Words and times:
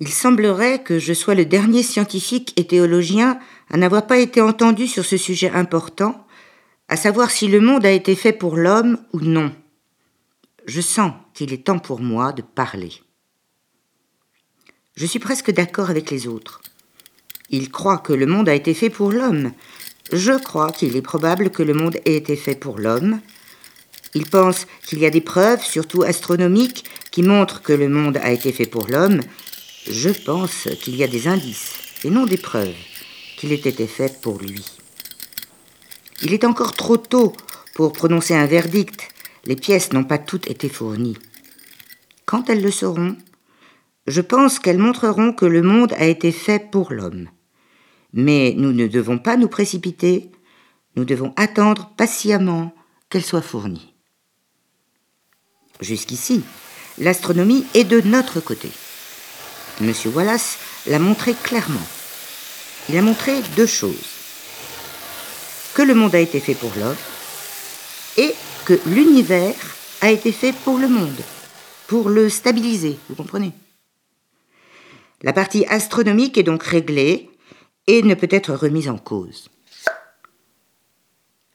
Il 0.00 0.08
semblerait 0.08 0.82
que 0.82 0.98
je 0.98 1.12
sois 1.12 1.34
le 1.34 1.44
dernier 1.44 1.82
scientifique 1.82 2.52
et 2.56 2.66
théologien 2.66 3.38
à 3.70 3.76
n'avoir 3.76 4.06
pas 4.06 4.18
été 4.18 4.40
entendu 4.40 4.86
sur 4.86 5.04
ce 5.04 5.16
sujet 5.16 5.50
important, 5.50 6.26
à 6.88 6.96
savoir 6.96 7.30
si 7.30 7.48
le 7.48 7.60
monde 7.60 7.86
a 7.86 7.90
été 7.90 8.14
fait 8.14 8.32
pour 8.32 8.56
l'homme 8.56 8.98
ou 9.12 9.20
non. 9.20 9.52
Je 10.66 10.80
sens 10.80 11.12
qu'il 11.32 11.52
est 11.52 11.64
temps 11.66 11.78
pour 11.78 12.00
moi 12.00 12.32
de 12.32 12.42
parler. 12.42 12.92
Je 14.96 15.06
suis 15.06 15.18
presque 15.18 15.50
d'accord 15.50 15.90
avec 15.90 16.10
les 16.10 16.26
autres. 16.26 16.60
Ils 17.50 17.70
croient 17.70 17.98
que 17.98 18.12
le 18.12 18.26
monde 18.26 18.48
a 18.48 18.54
été 18.54 18.74
fait 18.74 18.90
pour 18.90 19.12
l'homme. 19.12 19.52
Je 20.12 20.32
crois 20.32 20.72
qu'il 20.72 20.96
est 20.96 21.02
probable 21.02 21.50
que 21.50 21.62
le 21.62 21.74
monde 21.74 21.96
ait 22.04 22.16
été 22.16 22.36
fait 22.36 22.54
pour 22.54 22.78
l'homme. 22.78 23.20
Ils 24.14 24.26
pensent 24.26 24.66
qu'il 24.86 25.00
y 25.00 25.06
a 25.06 25.10
des 25.10 25.20
preuves, 25.20 25.62
surtout 25.62 26.02
astronomiques, 26.02 26.84
qui 27.10 27.22
montrent 27.22 27.62
que 27.62 27.72
le 27.72 27.88
monde 27.88 28.16
a 28.18 28.30
été 28.30 28.52
fait 28.52 28.66
pour 28.66 28.86
l'homme. 28.88 29.20
Je 29.86 30.08
pense 30.08 30.68
qu'il 30.80 30.96
y 30.96 31.04
a 31.04 31.08
des 31.08 31.28
indices, 31.28 31.74
et 32.04 32.10
non 32.10 32.24
des 32.24 32.38
preuves, 32.38 32.74
qu'il 33.36 33.52
ait 33.52 33.56
été 33.56 33.86
fait 33.86 34.20
pour 34.22 34.38
lui. 34.38 34.64
Il 36.22 36.32
est 36.32 36.44
encore 36.44 36.72
trop 36.72 36.96
tôt 36.96 37.34
pour 37.74 37.92
prononcer 37.92 38.34
un 38.34 38.46
verdict. 38.46 39.08
Les 39.44 39.56
pièces 39.56 39.92
n'ont 39.92 40.04
pas 40.04 40.16
toutes 40.16 40.48
été 40.48 40.70
fournies. 40.70 41.18
Quand 42.24 42.48
elles 42.48 42.62
le 42.62 42.70
seront, 42.70 43.16
je 44.06 44.22
pense 44.22 44.58
qu'elles 44.58 44.78
montreront 44.78 45.34
que 45.34 45.44
le 45.44 45.60
monde 45.60 45.92
a 45.98 46.06
été 46.06 46.32
fait 46.32 46.70
pour 46.70 46.92
l'homme. 46.92 47.28
Mais 48.14 48.54
nous 48.56 48.72
ne 48.72 48.86
devons 48.86 49.18
pas 49.18 49.36
nous 49.36 49.48
précipiter, 49.48 50.30
nous 50.96 51.04
devons 51.04 51.34
attendre 51.36 51.90
patiemment 51.96 52.74
qu'elles 53.10 53.24
soient 53.24 53.42
fournies. 53.42 53.92
Jusqu'ici, 55.80 56.42
l'astronomie 56.96 57.66
est 57.74 57.84
de 57.84 58.00
notre 58.00 58.40
côté. 58.40 58.70
Monsieur 59.80 60.10
Wallace 60.10 60.58
l'a 60.86 60.98
montré 60.98 61.34
clairement. 61.34 61.86
Il 62.88 62.96
a 62.96 63.02
montré 63.02 63.40
deux 63.56 63.66
choses. 63.66 63.96
Que 65.74 65.82
le 65.82 65.94
monde 65.94 66.14
a 66.14 66.20
été 66.20 66.38
fait 66.38 66.54
pour 66.54 66.72
l'homme 66.76 66.96
et 68.16 68.34
que 68.64 68.78
l'univers 68.86 69.56
a 70.00 70.10
été 70.10 70.30
fait 70.30 70.52
pour 70.52 70.78
le 70.78 70.88
monde, 70.88 71.20
pour 71.88 72.08
le 72.08 72.28
stabiliser, 72.28 72.98
vous 73.08 73.16
comprenez? 73.16 73.52
La 75.22 75.32
partie 75.32 75.64
astronomique 75.66 76.38
est 76.38 76.42
donc 76.44 76.62
réglée 76.62 77.30
et 77.86 78.02
ne 78.02 78.14
peut 78.14 78.28
être 78.30 78.54
remise 78.54 78.88
en 78.88 78.98
cause. 78.98 79.48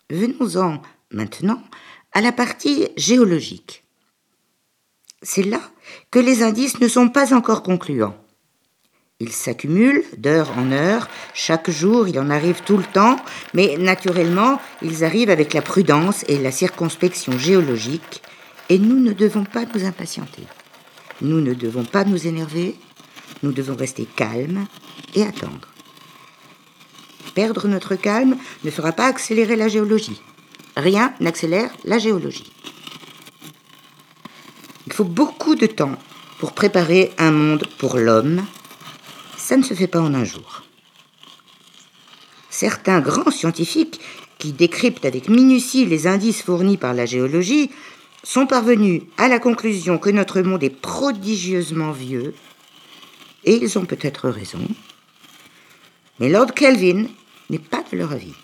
Venons-en 0.09 0.81
maintenant 1.11 1.61
à 2.11 2.21
la 2.21 2.31
partie 2.31 2.89
géologique. 2.97 3.83
C'est 5.21 5.43
là 5.43 5.61
que 6.11 6.19
les 6.19 6.43
indices 6.43 6.79
ne 6.79 6.87
sont 6.87 7.09
pas 7.09 7.33
encore 7.33 7.61
concluants. 7.61 8.15
Ils 9.19 9.33
s'accumulent 9.33 10.05
d'heure 10.17 10.57
en 10.57 10.71
heure, 10.71 11.09
chaque 11.33 11.69
jour 11.69 12.07
il 12.07 12.17
en 12.19 12.29
arrive 12.29 12.61
tout 12.65 12.77
le 12.77 12.85
temps, 12.85 13.17
mais 13.53 13.75
naturellement 13.77 14.61
ils 14.81 15.03
arrivent 15.03 15.29
avec 15.29 15.53
la 15.53 15.61
prudence 15.61 16.23
et 16.29 16.37
la 16.37 16.51
circonspection 16.51 17.37
géologique, 17.37 18.21
et 18.69 18.79
nous 18.79 18.97
ne 18.97 19.11
devons 19.11 19.43
pas 19.43 19.65
nous 19.65 19.83
impatienter. 19.83 20.43
Nous 21.21 21.41
ne 21.41 21.53
devons 21.53 21.83
pas 21.83 22.05
nous 22.05 22.27
énerver, 22.27 22.77
nous 23.43 23.51
devons 23.51 23.75
rester 23.75 24.05
calmes 24.05 24.67
et 25.15 25.23
attendre. 25.23 25.67
Perdre 27.35 27.67
notre 27.67 27.95
calme 27.95 28.37
ne 28.63 28.71
fera 28.71 28.93
pas 28.93 29.07
accélérer 29.07 29.57
la 29.57 29.67
géologie. 29.67 30.21
Rien 30.77 31.13
n'accélère 31.19 31.71
la 31.83 31.99
géologie. 31.99 32.53
Faut 34.99 35.05
beaucoup 35.05 35.55
de 35.55 35.65
temps 35.65 35.97
pour 36.39 36.51
préparer 36.51 37.13
un 37.17 37.31
monde 37.31 37.65
pour 37.77 37.95
l'homme. 37.95 38.45
Ça 39.37 39.55
ne 39.55 39.63
se 39.63 39.73
fait 39.73 39.87
pas 39.87 40.01
en 40.01 40.13
un 40.13 40.25
jour. 40.25 40.63
Certains 42.49 42.99
grands 42.99 43.31
scientifiques 43.31 44.01
qui 44.39 44.51
décryptent 44.51 45.05
avec 45.05 45.29
minutie 45.29 45.85
les 45.85 46.05
indices 46.05 46.41
fournis 46.41 46.75
par 46.75 46.93
la 46.93 47.05
géologie 47.05 47.71
sont 48.23 48.45
parvenus 48.45 49.03
à 49.17 49.29
la 49.29 49.39
conclusion 49.39 49.99
que 49.99 50.09
notre 50.09 50.41
monde 50.41 50.65
est 50.65 50.81
prodigieusement 50.81 51.93
vieux, 51.93 52.33
et 53.45 53.55
ils 53.55 53.79
ont 53.79 53.85
peut-être 53.85 54.27
raison. 54.27 54.67
Mais 56.19 56.27
Lord 56.27 56.53
Kelvin 56.53 57.05
n'est 57.49 57.57
pas 57.57 57.85
de 57.89 57.97
leur 57.97 58.11
avis. 58.11 58.35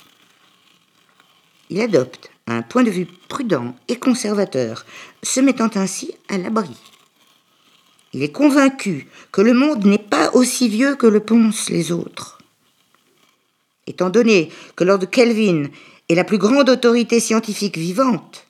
Il 1.70 1.82
adopte 1.82 2.32
un 2.48 2.62
point 2.62 2.84
de 2.84 2.92
vue 2.92 3.08
prudent 3.28 3.76
et 3.88 3.98
conservateur, 3.98 4.86
se 5.24 5.40
mettant 5.40 5.70
ainsi 5.76 6.12
à 6.30 6.38
l'abri. 6.38 6.76
Il 8.14 8.24
est 8.24 8.32
convaincu 8.32 9.08
que 9.32 9.42
le 9.42 9.54
monde 9.54 9.86
n'est 9.86 9.98
pas 9.98 10.32
aussi 10.34 10.70
vieux 10.70 10.96
que 10.96 11.08
le 11.08 11.20
pensent 11.20 11.70
les 11.70 11.92
autres. 11.92 12.40
Étant 13.88 14.10
donné 14.10 14.52
que 14.76 14.84
Lord 14.84 15.10
Kelvin 15.10 15.66
est 16.08 16.16
la 16.16 16.24
plus 16.24 16.38
grande 16.38 16.70
autorité 16.70 17.20
scientifique 17.20 17.78
vivante, 17.78 18.48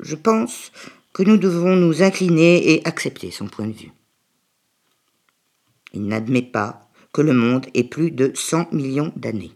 je 0.00 0.14
pense 0.14 0.72
que 1.12 1.22
nous 1.22 1.36
devons 1.36 1.74
nous 1.76 2.02
incliner 2.02 2.72
et 2.72 2.86
accepter 2.86 3.30
son 3.30 3.46
point 3.46 3.66
de 3.66 3.72
vue. 3.72 3.92
Il 5.92 6.06
n'admet 6.06 6.42
pas 6.42 6.88
que 7.12 7.22
le 7.22 7.32
monde 7.32 7.66
ait 7.74 7.84
plus 7.84 8.10
de 8.10 8.32
100 8.34 8.72
millions 8.72 9.12
d'années. 9.16 9.52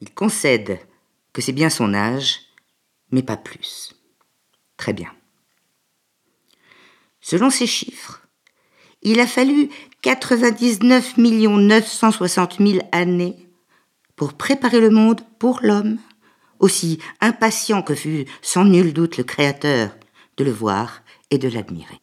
Il 0.00 0.12
concède 0.12 0.78
que 1.36 1.42
c'est 1.42 1.52
bien 1.52 1.68
son 1.68 1.92
âge, 1.92 2.40
mais 3.10 3.22
pas 3.22 3.36
plus. 3.36 3.94
Très 4.78 4.94
bien. 4.94 5.10
Selon 7.20 7.50
ces 7.50 7.66
chiffres, 7.66 8.22
il 9.02 9.20
a 9.20 9.26
fallu 9.26 9.68
99 10.00 11.18
960 11.18 12.56
000 12.58 12.78
années 12.90 13.50
pour 14.16 14.32
préparer 14.32 14.80
le 14.80 14.88
monde 14.88 15.20
pour 15.38 15.60
l'homme, 15.62 15.98
aussi 16.58 17.00
impatient 17.20 17.82
que 17.82 17.94
fut 17.94 18.24
sans 18.40 18.64
nul 18.64 18.94
doute 18.94 19.18
le 19.18 19.24
Créateur 19.24 19.94
de 20.38 20.44
le 20.44 20.52
voir 20.52 21.02
et 21.30 21.36
de 21.36 21.48
l'admirer. 21.48 22.00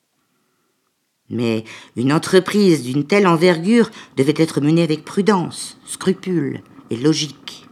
Mais 1.32 1.64
une 1.96 2.14
entreprise 2.14 2.84
d'une 2.84 3.08
telle 3.08 3.26
envergure 3.26 3.90
devait 4.16 4.36
être 4.38 4.62
menée 4.62 4.84
avec 4.84 5.04
prudence, 5.04 5.80
scrupule 5.88 6.62
et 6.92 6.98
logique 6.98 7.68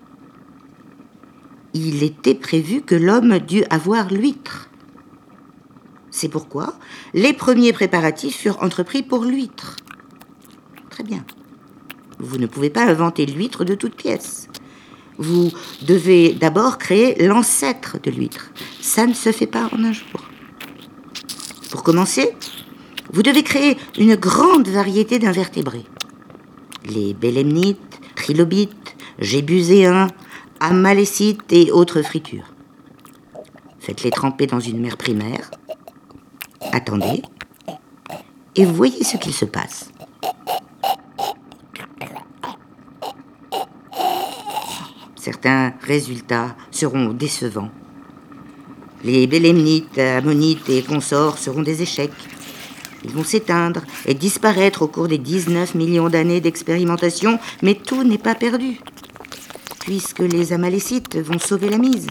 il 1.74 2.04
était 2.04 2.36
prévu 2.36 2.82
que 2.82 2.96
l'homme 2.96 3.40
dût 3.40 3.64
avoir 3.70 4.12
l'huître. 4.12 4.70
C'est 6.09 6.28
pourquoi 6.28 6.74
les 7.14 7.34
premiers 7.34 7.74
préparatifs 7.74 8.38
furent 8.38 8.62
entrepris 8.62 9.02
pour 9.04 9.24
l'huître. 9.24 9.78
Très 10.90 11.04
bien. 11.04 11.24
Vous 12.20 12.38
ne 12.38 12.46
pouvez 12.46 12.70
pas 12.70 12.86
inventer 12.86 13.26
l'huître 13.26 13.64
de 13.64 13.76
toutes 13.76 13.96
pièces. 13.96 14.48
Vous 15.18 15.52
devez 15.88 16.34
d'abord 16.34 16.78
créer 16.78 17.26
l'ancêtre 17.26 17.98
de 18.03 18.12
l'huître. 18.12 18.52
Ça 18.82 19.08
ne 19.08 19.14
se 19.14 19.32
fait 19.32 19.48
pas 19.48 19.70
en 19.72 19.84
un 19.84 19.94
jour. 19.94 20.30
Pour 21.72 21.84
commencer, 21.84 22.36
vous 23.14 23.24
devez 23.24 23.44
créer 23.44 23.78
une 23.98 24.16
grande 24.16 24.68
variété 24.68 25.20
d'invertébrés. 25.20 25.86
Les 26.86 27.14
bélemnites, 27.14 28.00
trilobites, 28.16 28.96
gébuséens, 29.20 30.08
amalécites 30.61 31.51
et 31.51 31.72
autres 31.72 32.03
fritures. 32.03 32.53
Faites-les 33.79 34.11
tremper 34.11 34.45
dans 34.45 34.59
une 34.59 34.79
mer 34.79 34.95
primaire. 34.95 35.49
Attendez. 36.72 37.23
Et 38.55 38.63
voyez 38.63 39.03
ce 39.03 39.17
qu'il 39.17 39.33
se 39.33 39.45
passe. 39.45 39.91
Certains 45.16 45.73
résultats 45.81 46.55
seront 46.69 47.09
décevants. 47.09 47.72
Les 49.03 49.25
bélémnites, 49.25 49.97
ammonites 49.97 50.69
et 50.69 50.83
consorts 50.83 51.39
seront 51.39 51.63
des 51.63 51.81
échecs. 51.81 52.11
Ils 53.03 53.11
vont 53.11 53.23
s'éteindre 53.23 53.81
et 54.05 54.14
disparaître 54.14 54.84
au 54.84 54.87
cours 54.87 55.07
des 55.07 55.17
19 55.17 55.73
millions 55.73 56.09
d'années 56.09 56.40
d'expérimentation, 56.40 57.40
mais 57.64 57.73
tout 57.73 58.03
n'est 58.03 58.19
pas 58.19 58.35
perdu 58.35 58.79
puisque 59.81 60.19
les 60.19 60.53
Amalécites 60.53 61.17
vont 61.17 61.39
sauver 61.39 61.69
la 61.69 61.78
mise. 61.78 62.07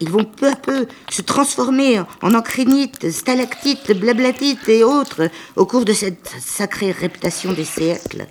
Ils 0.00 0.10
vont 0.10 0.24
peu 0.24 0.48
à 0.48 0.56
peu 0.56 0.86
se 1.10 1.22
transformer 1.22 2.00
en 2.22 2.34
encrinites, 2.34 3.10
stalactites, 3.10 3.92
blablatites 3.98 4.68
et 4.68 4.84
autres 4.84 5.28
au 5.56 5.66
cours 5.66 5.84
de 5.84 5.92
cette 5.92 6.28
sacrée 6.40 6.92
réputation 6.92 7.52
des 7.52 7.64
siècles. 7.64 8.26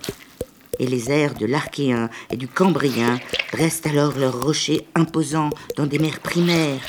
Et 0.78 0.86
les 0.86 1.10
airs 1.10 1.34
de 1.34 1.44
l'Archéen 1.44 2.08
et 2.30 2.36
du 2.36 2.48
Cambrien 2.48 3.18
restent 3.52 3.86
alors 3.86 4.16
leurs 4.16 4.40
rochers 4.40 4.86
imposants 4.94 5.50
dans 5.76 5.86
des 5.86 5.98
mers 5.98 6.20
primaires. 6.20 6.80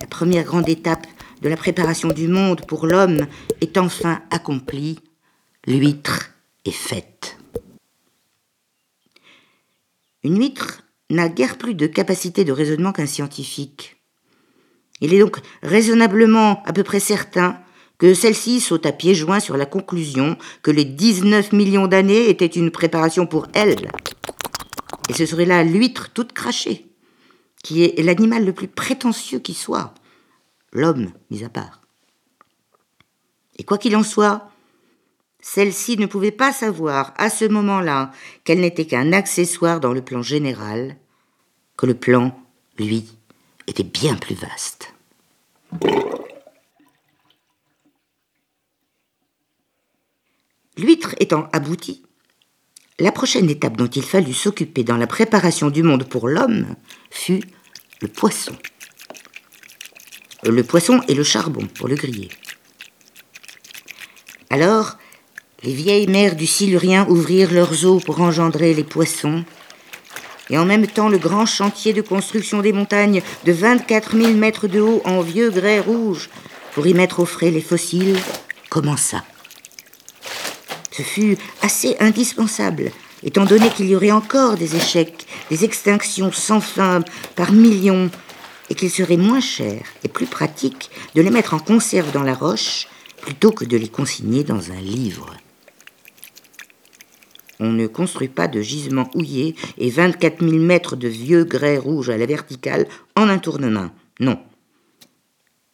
La 0.00 0.06
première 0.06 0.44
grande 0.44 0.68
étape 0.68 1.06
de 1.42 1.48
la 1.48 1.56
préparation 1.56 2.08
du 2.08 2.26
monde 2.26 2.62
pour 2.66 2.86
l'homme 2.86 3.26
est 3.60 3.76
enfin 3.78 4.22
accomplie. 4.30 4.98
L'huître 5.66 6.30
est 6.64 6.70
faite. 6.70 7.36
Une 10.24 10.38
huître 10.38 10.82
n'a 11.10 11.28
guère 11.28 11.58
plus 11.58 11.74
de 11.74 11.86
capacité 11.86 12.44
de 12.44 12.52
raisonnement 12.52 12.92
qu'un 12.92 13.06
scientifique. 13.06 14.02
Il 15.02 15.12
est 15.12 15.20
donc 15.20 15.38
raisonnablement 15.62 16.62
à 16.64 16.72
peu 16.72 16.82
près 16.82 16.98
certain 16.98 17.60
que 17.98 18.14
celle-ci 18.14 18.60
saute 18.60 18.86
à 18.86 18.92
pieds 18.92 19.14
joints 19.14 19.38
sur 19.38 19.58
la 19.58 19.66
conclusion 19.66 20.38
que 20.62 20.70
les 20.70 20.86
19 20.86 21.52
millions 21.52 21.86
d'années 21.86 22.30
étaient 22.30 22.46
une 22.46 22.70
préparation 22.70 23.26
pour 23.26 23.48
elle. 23.52 23.90
Et 25.10 25.12
ce 25.12 25.26
serait 25.26 25.44
là 25.44 25.62
l'huître 25.62 26.10
toute 26.12 26.32
crachée, 26.32 26.86
qui 27.62 27.84
est 27.84 28.02
l'animal 28.02 28.46
le 28.46 28.54
plus 28.54 28.68
prétentieux 28.68 29.40
qui 29.40 29.52
soit, 29.52 29.92
l'homme 30.72 31.12
mis 31.30 31.44
à 31.44 31.50
part. 31.50 31.82
Et 33.58 33.62
quoi 33.62 33.76
qu'il 33.76 33.94
en 33.94 34.02
soit, 34.02 34.50
celle-ci 35.44 35.98
ne 35.98 36.06
pouvait 36.06 36.30
pas 36.30 36.54
savoir 36.54 37.12
à 37.18 37.28
ce 37.28 37.44
moment-là 37.44 38.12
qu'elle 38.44 38.60
n'était 38.60 38.86
qu'un 38.86 39.12
accessoire 39.12 39.78
dans 39.78 39.92
le 39.92 40.00
plan 40.00 40.22
général, 40.22 40.96
que 41.76 41.84
le 41.84 41.92
plan, 41.92 42.34
lui, 42.78 43.04
était 43.66 43.82
bien 43.82 44.16
plus 44.16 44.36
vaste. 44.36 44.94
L'huître 50.78 51.14
étant 51.20 51.50
aboutie, 51.52 52.02
la 52.98 53.12
prochaine 53.12 53.50
étape 53.50 53.76
dont 53.76 53.86
il 53.86 54.02
fallut 54.02 54.32
s'occuper 54.32 54.82
dans 54.82 54.96
la 54.96 55.06
préparation 55.06 55.68
du 55.68 55.82
monde 55.82 56.08
pour 56.08 56.26
l'homme 56.26 56.74
fut 57.10 57.42
le 58.00 58.08
poisson. 58.08 58.56
Le 60.42 60.64
poisson 60.64 61.02
et 61.06 61.14
le 61.14 61.22
charbon 61.22 61.66
pour 61.66 61.86
le 61.86 61.96
griller. 61.96 62.30
Alors, 64.48 64.96
les 65.64 65.72
vieilles 65.72 66.06
mères 66.08 66.36
du 66.36 66.46
Silurien 66.46 67.06
ouvrirent 67.08 67.52
leurs 67.52 67.86
eaux 67.86 67.98
pour 67.98 68.20
engendrer 68.20 68.74
les 68.74 68.84
poissons, 68.84 69.44
et 70.50 70.58
en 70.58 70.66
même 70.66 70.86
temps 70.86 71.08
le 71.08 71.16
grand 71.16 71.46
chantier 71.46 71.94
de 71.94 72.02
construction 72.02 72.60
des 72.60 72.74
montagnes 72.74 73.22
de 73.46 73.52
24 73.52 74.14
000 74.14 74.32
mètres 74.34 74.68
de 74.68 74.80
haut 74.80 75.00
en 75.06 75.22
vieux 75.22 75.50
grès 75.50 75.80
rouge 75.80 76.28
pour 76.74 76.86
y 76.86 76.92
mettre 76.92 77.20
au 77.20 77.24
frais 77.24 77.50
les 77.50 77.62
fossiles 77.62 78.18
commença. 78.68 79.24
Ce 80.90 81.00
fut 81.00 81.38
assez 81.62 81.96
indispensable, 81.98 82.92
étant 83.22 83.46
donné 83.46 83.70
qu'il 83.70 83.88
y 83.88 83.96
aurait 83.96 84.10
encore 84.10 84.56
des 84.56 84.76
échecs, 84.76 85.26
des 85.50 85.64
extinctions 85.64 86.30
sans 86.30 86.60
fin 86.60 87.02
par 87.36 87.52
millions, 87.52 88.10
et 88.68 88.74
qu'il 88.74 88.90
serait 88.90 89.16
moins 89.16 89.40
cher 89.40 89.82
et 90.04 90.08
plus 90.08 90.26
pratique 90.26 90.90
de 91.14 91.22
les 91.22 91.30
mettre 91.30 91.54
en 91.54 91.58
conserve 91.58 92.12
dans 92.12 92.22
la 92.22 92.34
roche 92.34 92.86
plutôt 93.22 93.50
que 93.50 93.64
de 93.64 93.78
les 93.78 93.88
consigner 93.88 94.44
dans 94.44 94.70
un 94.70 94.80
livre. 94.80 95.34
On 97.64 97.72
ne 97.72 97.86
construit 97.86 98.28
pas 98.28 98.46
de 98.46 98.60
gisement 98.60 99.08
houillé 99.14 99.56
et 99.78 99.88
24 99.88 100.46
000 100.46 100.62
mètres 100.62 100.96
de 100.96 101.08
vieux 101.08 101.44
grès 101.44 101.78
rouge 101.78 102.10
à 102.10 102.18
la 102.18 102.26
verticale 102.26 102.86
en 103.16 103.30
un 103.30 103.38
tournement. 103.38 103.88
Non. 104.20 104.38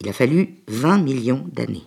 Il 0.01 0.09
a 0.09 0.13
fallu 0.13 0.55
20 0.69 0.99
millions 0.99 1.45
d'années. 1.53 1.83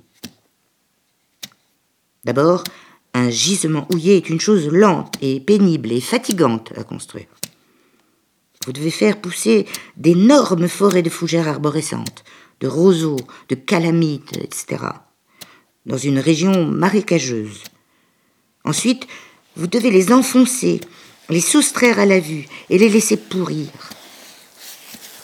D'abord, 2.25 2.65
un 3.13 3.29
gisement 3.29 3.87
houillé 3.93 4.17
est 4.17 4.29
une 4.29 4.41
chose 4.41 4.67
lente 4.67 5.15
et 5.21 5.39
pénible 5.39 5.93
et 5.93 6.01
fatigante 6.01 6.73
à 6.75 6.83
construire. 6.83 7.27
Vous 8.65 8.73
devez 8.73 8.91
faire 8.91 9.21
pousser 9.21 9.65
d'énormes 9.95 10.67
forêts 10.67 11.01
de 11.01 11.09
fougères 11.09 11.47
arborescentes, 11.47 12.25
de 12.59 12.67
roseaux, 12.67 13.21
de 13.47 13.55
calamites, 13.55 14.35
etc., 14.35 14.83
dans 15.85 15.97
une 15.97 16.19
région 16.19 16.65
marécageuse. 16.65 17.63
Ensuite, 18.65 19.07
vous 19.55 19.67
devez 19.67 19.91
les 19.91 20.11
enfoncer, 20.11 20.81
les 21.29 21.41
soustraire 21.41 21.99
à 21.99 22.05
la 22.05 22.19
vue 22.19 22.47
et 22.69 22.77
les 22.77 22.89
laisser 22.89 23.17
pourrir. 23.17 23.67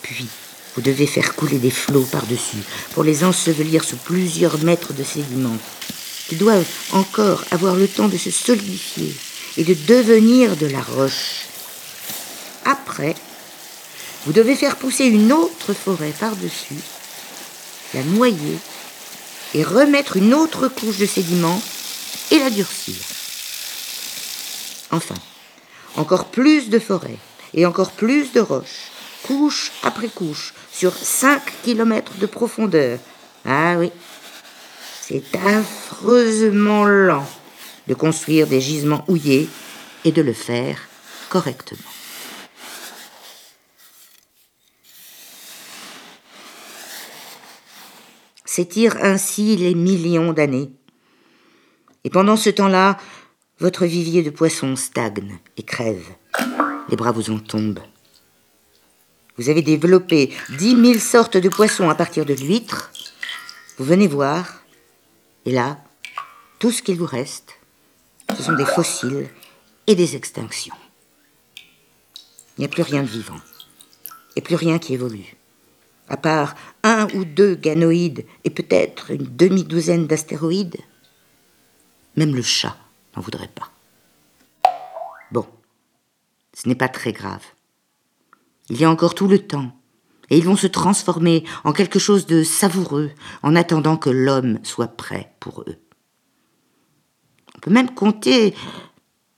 Puis, 0.04 0.28
vous 0.76 0.82
devez 0.82 1.08
faire 1.08 1.36
couler 1.36 1.58
des 1.58 1.72
flots 1.72 2.08
par-dessus 2.12 2.64
pour 2.94 3.04
les 3.04 3.24
ensevelir 3.24 3.84
sous 3.84 3.98
plusieurs 3.98 4.64
mètres 4.64 4.94
de 4.94 5.04
sédiments 5.04 5.58
qui 6.28 6.36
doivent 6.36 6.70
encore 6.92 7.44
avoir 7.52 7.76
le 7.76 7.88
temps 7.88 8.08
de 8.08 8.18
se 8.18 8.30
solidifier 8.30 9.14
et 9.58 9.64
de 9.64 9.74
devenir 9.88 10.56
de 10.56 10.68
la 10.68 10.82
roche. 10.82 11.46
Après, 12.66 13.16
vous 14.26 14.34
devez 14.34 14.56
faire 14.56 14.76
pousser 14.76 15.06
une 15.06 15.32
autre 15.32 15.74
forêt 15.74 16.14
par-dessus, 16.20 16.76
la 17.96 18.04
noyer 18.04 18.58
et 19.56 19.64
remettre 19.64 20.18
une 20.18 20.36
autre 20.36 20.68
couche 20.68 20.98
de 20.98 21.08
sédiments 21.08 21.62
et 22.30 22.38
la 22.38 22.52
durcir. 22.52 22.96
Enfin, 24.92 25.16
encore 25.96 26.26
plus 26.26 26.70
de 26.70 26.80
forêts 26.80 27.18
et 27.54 27.66
encore 27.66 27.92
plus 27.92 28.32
de 28.32 28.40
roches, 28.40 28.92
couche 29.24 29.72
après 29.84 30.10
couche, 30.10 30.54
sur 30.72 30.94
5 30.94 31.42
kilomètres 31.64 32.18
de 32.18 32.26
profondeur. 32.26 33.00
Ah 33.46 33.76
oui, 33.78 33.92
c'est 35.02 35.24
affreusement 35.36 36.86
lent 36.86 37.28
de 37.88 37.94
construire 37.94 38.48
des 38.48 38.62
gisements 38.62 39.04
houillés 39.08 39.50
et 40.06 40.12
de 40.12 40.22
le 40.22 40.34
faire 40.34 40.88
correctement. 41.30 41.82
S'étirent 48.46 48.98
ainsi 49.02 49.56
les 49.56 49.76
millions 49.76 50.34
d'années. 50.34 50.72
Et 52.04 52.10
pendant 52.10 52.36
ce 52.36 52.50
temps-là, 52.50 52.98
votre 53.60 53.86
vivier 53.86 54.24
de 54.24 54.30
poissons 54.30 54.76
stagne 54.76 55.38
et 55.58 55.64
crève. 55.64 56.06
Les 56.90 56.96
bras 56.96 57.12
vous 57.12 57.30
en 57.30 57.40
tombent. 57.40 57.84
Vous 59.38 59.50
avez 59.50 59.62
développé 59.62 60.34
dix 60.58 60.76
mille 60.76 61.02
sortes 61.02 61.38
de 61.38 61.50
poissons 61.50 61.90
à 61.90 61.96
partir 61.96 62.26
de 62.26 62.34
l'huître. 62.34 62.92
Vous 63.78 63.86
venez 63.86 64.08
voir, 64.08 64.64
et 65.46 65.52
là, 65.52 65.78
tout 66.60 66.72
ce 66.72 66.82
qu'il 66.82 66.98
vous 66.98 67.06
reste, 67.06 67.54
ce 68.36 68.44
sont 68.44 68.54
des 68.54 68.66
fossiles 68.66 69.30
et 69.88 69.96
des 69.96 70.16
extinctions. 70.16 70.76
Il 72.58 72.62
n'y 72.62 72.66
a 72.66 72.70
plus 72.70 72.84
rien 72.84 73.04
de 73.04 73.08
vivant, 73.08 73.40
et 74.36 74.42
plus 74.42 74.56
rien 74.56 74.80
qui 74.80 74.94
évolue, 74.94 75.36
à 76.10 76.18
part 76.18 76.56
un 76.84 77.08
ou 77.14 77.24
deux 77.24 77.56
ganoïdes 77.56 78.26
et 78.44 78.50
peut-être 78.50 79.12
une 79.12 79.36
demi-douzaine 79.36 80.08
d'astéroïdes. 80.08 80.78
Même 82.16 82.36
le 82.36 82.42
chat 82.42 82.78
voudrait 83.22 83.50
pas. 83.54 83.70
Bon, 85.32 85.46
ce 86.54 86.68
n'est 86.68 86.76
pas 86.76 86.90
très 86.90 87.14
grave. 87.14 87.44
Il 88.70 88.80
y 88.80 88.86
a 88.86 88.90
encore 88.90 89.16
tout 89.16 89.28
le 89.28 89.40
temps 89.40 89.72
et 90.30 90.38
ils 90.38 90.46
vont 90.46 90.56
se 90.56 90.68
transformer 90.68 91.44
en 91.64 91.74
quelque 91.74 92.00
chose 92.00 92.26
de 92.26 92.44
savoureux 92.44 93.12
en 93.42 93.56
attendant 93.56 93.98
que 93.98 94.10
l'homme 94.10 94.60
soit 94.64 94.96
prêt 94.96 95.32
pour 95.40 95.62
eux. 95.62 95.78
On 97.56 97.60
peut 97.60 97.72
même 97.72 97.94
compter 97.94 98.54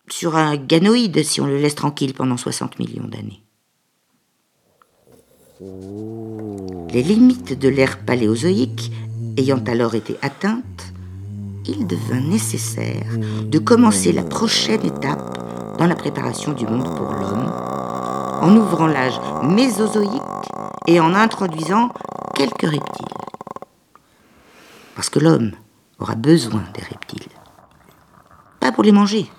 sur 0.09 0.35
un 0.35 0.57
ganoïde 0.57 1.23
si 1.23 1.41
on 1.41 1.47
le 1.47 1.57
laisse 1.57 1.75
tranquille 1.75 2.13
pendant 2.13 2.37
60 2.37 2.79
millions 2.79 3.07
d'années. 3.07 3.41
Les 6.93 7.03
limites 7.03 7.57
de 7.57 7.69
l'ère 7.69 8.03
paléozoïque 8.03 8.91
ayant 9.37 9.63
alors 9.65 9.95
été 9.95 10.17
atteintes, 10.21 10.90
il 11.65 11.87
devint 11.87 12.19
nécessaire 12.19 13.17
de 13.17 13.59
commencer 13.59 14.11
la 14.11 14.23
prochaine 14.23 14.85
étape 14.85 15.77
dans 15.77 15.87
la 15.87 15.95
préparation 15.95 16.53
du 16.53 16.65
monde 16.65 16.95
pour 16.95 17.13
l'homme, 17.13 17.51
en 18.41 18.55
ouvrant 18.55 18.87
l'âge 18.87 19.19
mésozoïque 19.43 20.21
et 20.87 20.99
en 20.99 21.13
introduisant 21.13 21.89
quelques 22.35 22.63
reptiles. 22.63 23.05
Parce 24.95 25.09
que 25.09 25.19
l'homme 25.19 25.51
aura 25.99 26.15
besoin 26.15 26.63
des 26.73 26.83
reptiles. 26.83 27.31
Pas 28.59 28.71
pour 28.71 28.83
les 28.83 28.91
manger, 28.91 29.29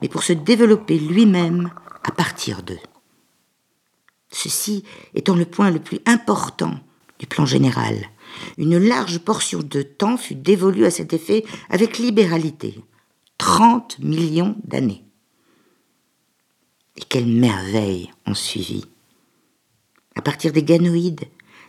mais 0.00 0.08
pour 0.08 0.22
se 0.22 0.32
développer 0.32 0.98
lui-même 0.98 1.70
à 2.02 2.10
partir 2.10 2.62
d'eux. 2.62 2.80
Ceci 4.30 4.84
étant 5.14 5.36
le 5.36 5.44
point 5.44 5.70
le 5.70 5.78
plus 5.78 6.00
important 6.06 6.74
du 7.18 7.26
plan 7.26 7.46
général. 7.46 7.94
Une 8.58 8.78
large 8.78 9.18
portion 9.18 9.60
de 9.62 9.82
temps 9.82 10.16
fut 10.16 10.34
dévolue 10.34 10.84
à 10.84 10.90
cet 10.90 11.12
effet 11.12 11.44
avec 11.70 11.98
libéralité. 11.98 12.78
30 13.38 13.98
millions 14.00 14.56
d'années. 14.64 15.04
Et 16.96 17.02
quelles 17.08 17.26
merveilles 17.26 18.10
ont 18.26 18.34
suivi 18.34 18.84
à 20.16 20.22
partir 20.22 20.52
des 20.52 20.62
ganoïdes, 20.62 21.24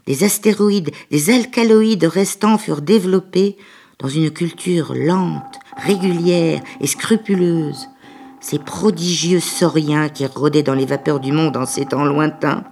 des 0.05 0.23
astéroïdes, 0.23 0.91
des 1.09 1.29
alcaloïdes 1.31 2.05
restants 2.05 2.57
furent 2.57 2.81
développés 2.81 3.57
dans 3.99 4.07
une 4.07 4.31
culture 4.31 4.93
lente, 4.93 5.59
régulière 5.77 6.61
et 6.79 6.87
scrupuleuse. 6.87 7.87
Ces 8.39 8.59
prodigieux 8.59 9.39
sauriens 9.39 10.09
qui 10.09 10.25
rôdaient 10.25 10.63
dans 10.63 10.75
les 10.75 10.85
vapeurs 10.85 11.19
du 11.19 11.31
monde 11.31 11.57
en 11.57 11.65
ces 11.65 11.85
temps 11.85 12.05
lointains, 12.05 12.63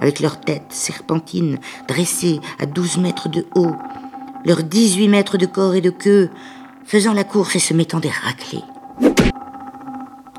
avec 0.00 0.20
leurs 0.20 0.40
têtes 0.40 0.70
serpentines 0.72 1.58
dressées 1.88 2.40
à 2.58 2.66
douze 2.66 2.96
mètres 2.96 3.28
de 3.28 3.46
haut, 3.54 3.74
leurs 4.44 4.62
dix-huit 4.62 5.08
mètres 5.08 5.38
de 5.38 5.46
corps 5.46 5.74
et 5.74 5.80
de 5.80 5.90
queue, 5.90 6.30
faisant 6.84 7.12
la 7.12 7.24
course 7.24 7.56
et 7.56 7.60
se 7.60 7.74
mettant 7.74 8.00
des 8.00 8.10
raclés. 8.10 8.64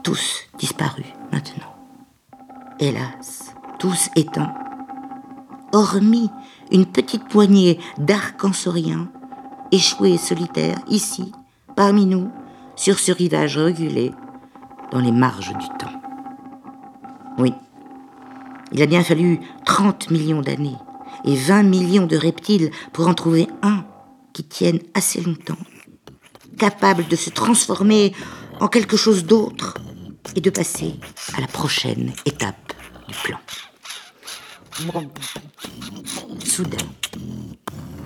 Tous 0.03 0.41
disparus 0.58 1.06
maintenant. 1.32 1.75
Hélas, 2.80 3.53
tous 3.80 4.10
éteints 4.15 4.53
hormis 5.74 6.30
une 6.72 6.86
petite 6.86 7.27
poignée 7.27 7.80
d'arc-en-sauriens 7.98 9.10
échoué 9.72 10.18
solitaire, 10.18 10.77
ici, 10.88 11.32
parmi 11.75 12.06
nous, 12.06 12.30
sur 12.75 13.00
ce 13.00 13.12
rivage 13.12 13.58
regulé, 13.58 14.12
dans 14.91 15.00
les 15.00 15.12
marges 15.12 15.53
du 15.58 15.68
temps. 15.80 16.01
Oui, 17.38 17.53
il 18.72 18.82
a 18.82 18.86
bien 18.86 19.04
fallu 19.04 19.40
30 19.66 20.12
millions 20.12 20.42
d'années 20.42 20.78
et 21.25 21.36
20 21.36 21.63
millions 21.63 22.08
de 22.08 22.18
reptiles 22.18 22.72
pour 22.94 23.08
en 23.08 23.13
trouver 23.13 23.48
un 23.62 23.86
qui 24.34 24.44
tienne 24.44 24.80
assez 24.94 25.22
longtemps, 25.22 25.58
capable 26.58 27.08
de 27.08 27.16
se 27.16 27.30
transformer 27.30 28.13
en 28.60 28.68
quelque 28.68 28.98
chose 28.98 29.25
d'autre 29.25 29.75
et 30.36 30.42
de 30.42 30.50
passer 30.50 30.96
à 31.36 31.42
la 31.42 31.48
prochaine 31.48 32.13
étape 32.25 32.74
du 33.08 33.16
plan. 33.24 33.40
Soudain, 36.46 36.78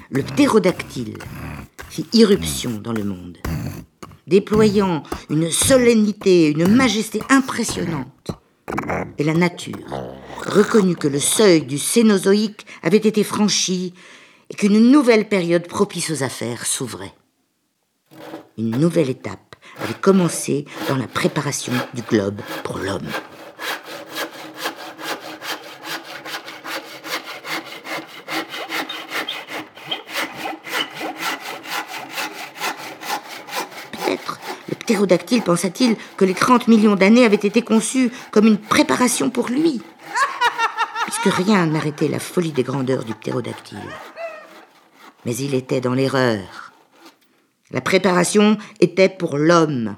le 0.10 0.24
ptérodactyle 0.24 1.18
fit 1.90 2.08
irruption 2.14 2.72
dans 2.82 2.94
le 2.94 3.04
monde, 3.04 3.38
déployant 4.28 5.04
une 5.30 5.52
solennité, 5.52 6.50
une 6.50 6.68
majesté 6.68 7.22
impressionnante. 7.30 8.32
Et 9.18 9.24
la 9.24 9.34
nature 9.34 9.78
reconnut 10.46 10.96
que 10.96 11.08
le 11.08 11.20
seuil 11.20 11.64
du 11.64 11.78
Cénozoïque 11.78 12.66
avait 12.84 12.98
été 12.98 13.24
franchi 13.24 13.94
et 14.50 14.56
qu'une 14.56 14.92
nouvelle 14.92 15.28
période 15.28 15.68
propice 15.68 16.12
aux 16.12 16.24
affaires 16.24 16.66
s'ouvrait. 16.66 17.14
Une 18.58 18.78
nouvelle 18.78 19.10
étape 19.10 19.56
avait 19.80 19.94
commencé 19.94 20.66
dans 20.88 20.96
la 20.96 21.08
préparation 21.08 21.74
du 21.94 22.02
globe 22.02 22.42
pour 22.64 22.78
l'homme. 22.78 23.10
Peut-être 33.92 34.40
le 34.70 34.75
ptérodactyle 34.86 35.42
pensa-t-il 35.42 35.96
que 36.16 36.26
les 36.26 36.34
30 36.34 36.68
millions 36.68 36.96
d'années 36.96 37.26
avaient 37.26 37.36
été 37.36 37.62
conçus 37.62 38.12
comme 38.32 38.48
une 38.48 38.58
préparation 38.58 39.30
pour 39.30 39.50
lui, 39.50 39.82
puisque 41.06 41.36
rien 41.36 41.66
n'arrêtait 41.66 42.08
la 42.08 42.20
folie 42.20 42.52
des 42.52 42.64
grandeurs 42.64 43.04
du 43.04 43.14
ptérodactyle. 43.14 43.80
Mais 45.26 45.36
il 45.36 45.56
était 45.56 45.82
dans 45.82 45.94
l'erreur. 45.94 46.72
La 47.72 47.82
préparation 47.82 48.58
était 48.80 49.10
pour 49.10 49.38
l'homme. 49.38 49.96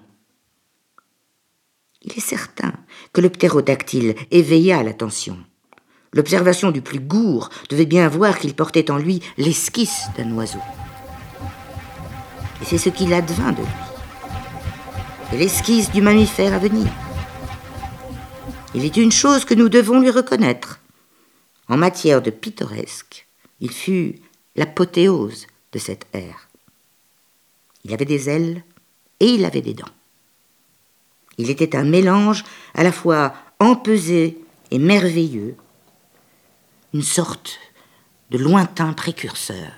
Il 2.02 2.14
est 2.14 2.22
certain 2.22 2.72
que 3.12 3.20
le 3.20 3.30
ptérodactyle 3.30 4.16
éveilla 4.32 4.84
l'attention. 4.84 5.38
L'observation 6.14 6.72
du 6.72 6.82
plus 6.82 7.02
gourd 7.02 7.50
devait 7.70 7.86
bien 7.86 8.08
voir 8.08 8.40
qu'il 8.40 8.56
portait 8.56 8.90
en 8.90 8.98
lui 8.98 9.22
l'esquisse 9.38 10.08
d'un 10.18 10.32
oiseau. 10.32 10.62
Et 12.62 12.66
c'est 12.66 12.78
ce 12.78 12.90
qu'il 12.90 13.14
advint 13.14 13.52
de 13.52 13.58
lui. 13.58 13.87
Et 15.34 15.38
l'esquisse 15.38 15.92
du 15.92 16.02
mammifère 16.02 16.54
à 16.54 16.60
venir. 16.60 16.88
Il 18.74 18.86
est 18.86 18.98
une 18.98 19.12
chose 19.12 19.44
que 19.44 19.54
nous 19.54 19.70
devons 19.70 20.00
lui 20.00 20.10
reconnaître. 20.10 20.80
En 21.68 21.78
matière 21.78 22.22
de 22.22 22.30
pittoresque, 22.30 23.28
il 23.60 23.72
fut 23.72 24.22
l'apothéose 24.56 25.48
de 25.72 25.80
cette 25.80 26.08
ère. 26.14 26.48
Il 27.84 27.94
avait 27.94 28.06
des 28.06 28.30
ailes 28.30 28.64
et 29.20 29.28
il 29.28 29.46
avait 29.46 29.62
des 29.62 29.74
dents. 29.74 29.86
Il 31.38 31.50
était 31.50 31.76
un 31.76 31.84
mélange 31.84 32.44
à 32.74 32.84
la 32.84 32.92
fois 32.92 33.34
empesé 33.60 34.38
et 34.72 34.80
merveilleux, 34.80 35.56
une 36.94 37.04
sorte 37.04 37.60
de 38.32 38.38
lointain 38.38 38.94
précurseur. 38.94 39.72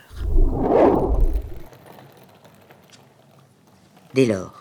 Dès 4.14 4.26
lors, 4.26 4.59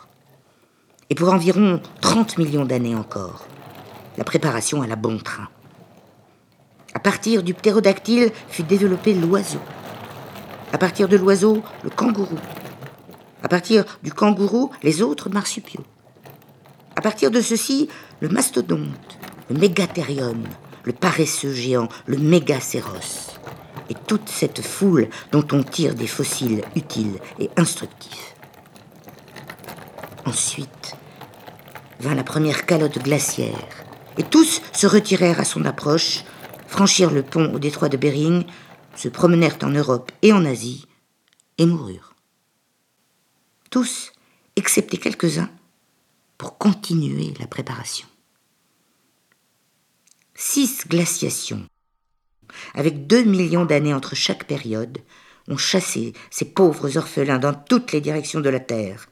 et 1.09 1.15
pour 1.15 1.33
environ 1.33 1.81
30 2.01 2.37
millions 2.37 2.65
d'années 2.65 2.95
encore, 2.95 3.45
la 4.17 4.23
préparation 4.23 4.81
alla 4.81 4.95
bon 4.95 5.17
train. 5.17 5.47
À 6.93 6.99
partir 6.99 7.43
du 7.43 7.53
ptérodactyle 7.53 8.31
fut 8.47 8.63
développé 8.63 9.13
l'oiseau. 9.13 9.59
À 10.71 10.77
partir 10.77 11.07
de 11.07 11.17
l'oiseau, 11.17 11.63
le 11.83 11.89
kangourou. 11.89 12.37
À 13.43 13.47
partir 13.47 13.85
du 14.03 14.11
kangourou, 14.11 14.71
les 14.83 15.01
autres 15.01 15.29
marsupiaux. 15.29 15.83
À 16.95 17.01
partir 17.01 17.31
de 17.31 17.41
ceci, 17.41 17.89
le 18.19 18.29
mastodonte, 18.29 19.17
le 19.49 19.57
mégathérium, 19.57 20.43
le 20.83 20.93
paresseux 20.93 21.53
géant, 21.53 21.87
le 22.05 22.17
mégacéros. 22.17 23.37
Et 23.89 23.95
toute 23.95 24.29
cette 24.29 24.61
foule 24.61 25.07
dont 25.31 25.45
on 25.51 25.63
tire 25.63 25.95
des 25.95 26.07
fossiles 26.07 26.63
utiles 26.75 27.19
et 27.39 27.49
instructifs. 27.55 28.35
Ensuite 30.29 30.95
vint 31.99 32.13
la 32.13 32.23
première 32.23 32.67
calotte 32.67 32.99
glaciaire, 32.99 33.67
et 34.19 34.23
tous 34.23 34.61
se 34.73 34.85
retirèrent 34.85 35.39
à 35.39 35.43
son 35.43 35.65
approche, 35.65 36.23
franchirent 36.67 37.09
le 37.09 37.23
pont 37.23 37.51
au 37.51 37.57
détroit 37.57 37.89
de 37.89 37.97
Bering, 37.97 38.45
se 38.95 39.09
promenèrent 39.09 39.57
en 39.63 39.69
Europe 39.71 40.11
et 40.21 40.31
en 40.31 40.45
Asie 40.45 40.85
et 41.57 41.65
moururent. 41.65 42.13
Tous, 43.71 44.11
excepté 44.55 44.97
quelques-uns, 44.97 45.49
pour 46.37 46.59
continuer 46.59 47.33
la 47.39 47.47
préparation. 47.47 48.07
Six 50.35 50.87
glaciations, 50.87 51.65
avec 52.75 53.07
deux 53.07 53.23
millions 53.23 53.65
d'années 53.65 53.95
entre 53.95 54.13
chaque 54.13 54.45
période, 54.45 54.99
ont 55.47 55.57
chassé 55.57 56.13
ces 56.29 56.45
pauvres 56.45 56.97
orphelins 56.97 57.39
dans 57.39 57.55
toutes 57.55 57.93
les 57.93 58.01
directions 58.01 58.41
de 58.41 58.49
la 58.49 58.59
Terre, 58.59 59.08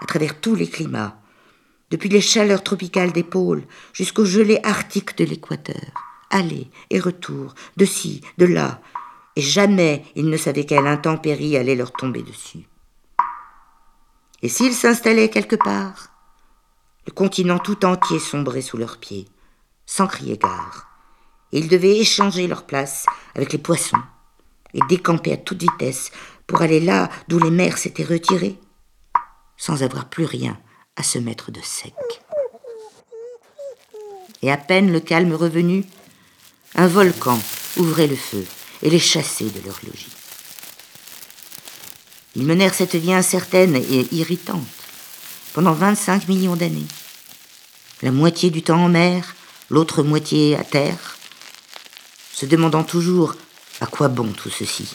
à 0.00 0.06
travers 0.06 0.40
tous 0.40 0.54
les 0.54 0.68
climats, 0.68 1.20
depuis 1.90 2.08
les 2.08 2.20
chaleurs 2.20 2.62
tropicales 2.62 3.12
des 3.12 3.24
pôles 3.24 3.64
jusqu'aux 3.92 4.24
gelées 4.24 4.60
arctiques 4.62 5.16
de 5.18 5.24
l'équateur, 5.24 5.90
aller 6.30 6.70
et 6.90 7.00
retour, 7.00 7.54
de 7.76 7.84
ci, 7.84 8.22
de 8.38 8.46
là, 8.46 8.80
et 9.36 9.42
jamais 9.42 10.04
ils 10.14 10.28
ne 10.28 10.36
savaient 10.36 10.64
quelle 10.66 10.86
intempérie 10.86 11.56
allait 11.56 11.76
leur 11.76 11.92
tomber 11.92 12.22
dessus. 12.22 12.66
Et 14.42 14.48
s'ils 14.48 14.74
s'installaient 14.74 15.28
quelque 15.28 15.56
part, 15.56 16.10
le 17.06 17.12
continent 17.12 17.58
tout 17.58 17.84
entier 17.84 18.18
sombrait 18.18 18.62
sous 18.62 18.76
leurs 18.76 18.98
pieds, 18.98 19.28
sans 19.86 20.06
crier 20.06 20.38
gare, 20.38 20.88
et 21.52 21.58
ils 21.58 21.68
devaient 21.68 21.98
échanger 21.98 22.46
leur 22.46 22.64
place 22.64 23.06
avec 23.34 23.52
les 23.52 23.58
poissons, 23.58 24.02
et 24.72 24.80
décamper 24.88 25.32
à 25.32 25.36
toute 25.36 25.60
vitesse 25.60 26.12
pour 26.46 26.62
aller 26.62 26.80
là 26.80 27.10
d'où 27.28 27.38
les 27.38 27.50
mers 27.50 27.78
s'étaient 27.78 28.04
retirées, 28.04 28.58
sans 29.60 29.82
avoir 29.82 30.08
plus 30.08 30.24
rien 30.24 30.58
à 30.96 31.02
se 31.02 31.18
mettre 31.18 31.52
de 31.52 31.60
sec. 31.62 31.94
Et 34.42 34.50
à 34.50 34.56
peine 34.56 34.90
le 34.90 35.00
calme 35.00 35.34
revenu, 35.34 35.84
un 36.74 36.88
volcan 36.88 37.38
ouvrait 37.76 38.06
le 38.06 38.16
feu 38.16 38.44
et 38.82 38.88
les 38.88 38.98
chasser 38.98 39.44
de 39.44 39.60
leur 39.64 39.78
logis. 39.84 40.16
Ils 42.36 42.46
menèrent 42.46 42.74
cette 42.74 42.94
vie 42.96 43.12
incertaine 43.12 43.76
et 43.76 44.08
irritante 44.12 44.66
pendant 45.52 45.72
25 45.72 46.28
millions 46.28 46.56
d'années. 46.56 46.86
La 48.02 48.12
moitié 48.12 48.50
du 48.50 48.62
temps 48.62 48.82
en 48.82 48.88
mer, 48.88 49.34
l'autre 49.68 50.02
moitié 50.02 50.56
à 50.56 50.64
terre, 50.64 51.18
se 52.32 52.46
demandant 52.46 52.84
toujours 52.84 53.34
à 53.82 53.86
quoi 53.86 54.08
bon 54.08 54.32
tout 54.32 54.48
ceci, 54.48 54.88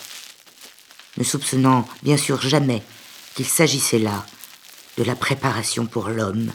ne 1.18 1.24
soupçonnant 1.24 1.88
bien 2.02 2.18
sûr 2.18 2.42
jamais 2.42 2.82
qu'il 3.36 3.46
s'agissait 3.46 4.00
là 4.00 4.26
de 4.98 5.04
la 5.04 5.16
préparation 5.16 5.86
pour 5.86 6.10
l'homme, 6.10 6.52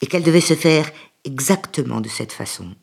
et 0.00 0.06
qu'elle 0.06 0.22
devait 0.22 0.40
se 0.40 0.54
faire 0.54 0.90
exactement 1.24 2.00
de 2.00 2.08
cette 2.08 2.32
façon, 2.32 2.74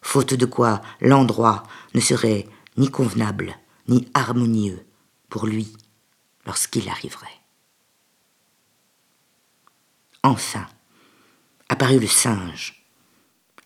faute 0.00 0.34
de 0.34 0.46
quoi 0.46 0.80
l'endroit 1.00 1.64
ne 1.94 2.00
serait 2.00 2.46
ni 2.76 2.90
convenable, 2.90 3.56
ni 3.88 4.08
harmonieux 4.14 4.86
pour 5.28 5.46
lui 5.46 5.72
lorsqu'il 6.46 6.88
arriverait. 6.88 7.40
Enfin, 10.22 10.66
apparut 11.68 12.00
le 12.00 12.06
singe, 12.06 12.84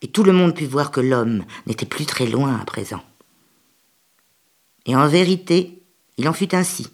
et 0.01 0.07
tout 0.07 0.23
le 0.23 0.33
monde 0.33 0.55
put 0.55 0.65
voir 0.65 0.91
que 0.91 1.01
l'homme 1.01 1.45
n'était 1.67 1.85
plus 1.85 2.05
très 2.05 2.25
loin 2.25 2.57
à 2.59 2.65
présent. 2.65 3.03
Et 4.85 4.95
en 4.95 5.07
vérité, 5.07 5.83
il 6.17 6.27
en 6.27 6.33
fut 6.33 6.55
ainsi. 6.55 6.87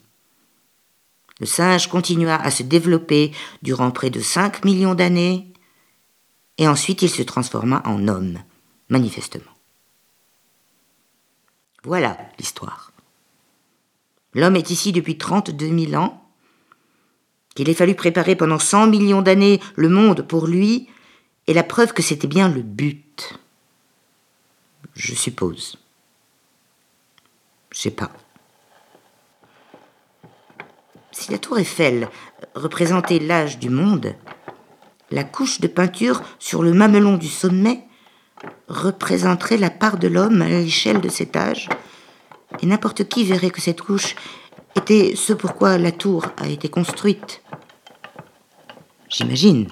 Le 1.39 1.45
singe 1.45 1.87
continua 1.89 2.35
à 2.35 2.49
se 2.49 2.63
développer 2.63 3.31
durant 3.61 3.91
près 3.91 4.09
de 4.09 4.21
cinq 4.21 4.63
millions 4.63 4.95
d'années, 4.95 5.51
et 6.57 6.67
ensuite 6.67 7.01
il 7.01 7.09
se 7.09 7.21
transforma 7.21 7.81
en 7.85 8.07
homme 8.07 8.39
manifestement. 8.89 9.51
Voilà 11.83 12.17
l'histoire. 12.39 12.93
L'homme 14.33 14.55
est 14.55 14.69
ici 14.69 14.91
depuis 14.91 15.17
32 15.17 15.87
000 15.87 16.01
ans, 16.01 16.21
qu'il 17.55 17.69
ait 17.69 17.73
fallu 17.73 17.95
préparer 17.95 18.35
pendant 18.35 18.59
100 18.59 18.87
millions 18.87 19.21
d'années 19.21 19.61
le 19.75 19.89
monde 19.89 20.21
pour 20.21 20.47
lui, 20.47 20.89
est 21.47 21.53
la 21.53 21.63
preuve 21.63 21.93
que 21.93 22.01
c'était 22.01 22.27
bien 22.27 22.49
le 22.49 22.61
but. 22.61 23.39
Je 24.95 25.13
suppose. 25.13 25.77
Je 27.71 27.79
sais 27.79 27.91
pas. 27.91 28.11
Si 31.17 31.31
la 31.31 31.37
tour 31.37 31.57
Eiffel 31.57 32.09
représentait 32.55 33.19
l'âge 33.19 33.57
du 33.57 33.69
monde, 33.69 34.15
la 35.11 35.23
couche 35.23 35.61
de 35.61 35.67
peinture 35.67 36.21
sur 36.39 36.61
le 36.61 36.73
mamelon 36.73 37.15
du 37.15 37.29
sommet 37.29 37.85
représenterait 38.67 39.55
la 39.55 39.69
part 39.69 39.97
de 39.97 40.09
l'homme 40.09 40.41
à 40.41 40.49
l'échelle 40.49 40.99
de 40.99 41.07
cet 41.07 41.37
âge, 41.37 41.69
et 42.61 42.65
n'importe 42.65 43.07
qui 43.07 43.23
verrait 43.23 43.49
que 43.49 43.61
cette 43.61 43.81
couche 43.81 44.17
était 44.75 45.15
ce 45.15 45.31
pourquoi 45.31 45.77
la 45.77 45.93
tour 45.93 46.25
a 46.35 46.49
été 46.49 46.67
construite. 46.67 47.41
J'imagine. 49.07 49.69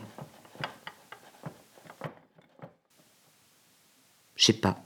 Je 4.38 4.46
sais 4.46 4.54
pas. 4.54 4.78